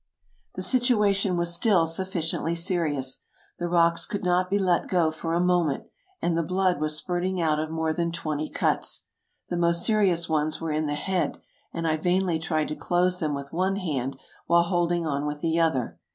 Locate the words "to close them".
12.69-13.35